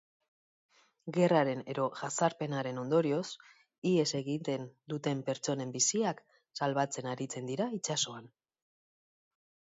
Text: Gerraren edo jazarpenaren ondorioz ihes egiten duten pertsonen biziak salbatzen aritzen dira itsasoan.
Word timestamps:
Gerraren 1.17 1.59
edo 1.73 1.83
jazarpenaren 1.99 2.79
ondorioz 2.85 3.27
ihes 3.91 4.07
egiten 4.21 4.65
duten 4.95 5.23
pertsonen 5.29 5.75
biziak 5.77 6.25
salbatzen 6.63 7.13
aritzen 7.15 7.53
dira 7.53 7.71
itsasoan. 7.81 8.35